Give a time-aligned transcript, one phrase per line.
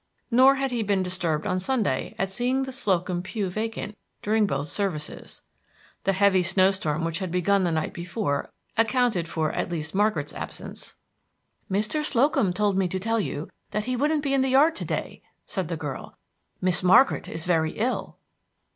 [0.31, 4.67] Nor had he been disturbed on Sunday at seeing the Slocum pew vacant during both
[4.67, 5.41] services.
[6.05, 10.33] The heavy snow storm which had begun the night before accounted for at least Margaret's
[10.33, 10.95] absence.
[11.69, 12.03] "Mr.
[12.03, 15.21] Slocum told me to tell you that he shouldn't be in the yard to day,"
[15.45, 16.17] said the girl.
[16.59, 18.17] "Miss Margaret is very ill."